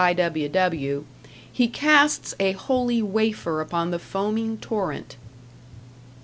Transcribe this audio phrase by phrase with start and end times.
[0.03, 1.05] W.W.
[1.53, 5.15] he casts a holy wafer upon the foaming torrent.